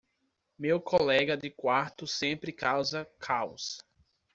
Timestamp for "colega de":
0.81-1.51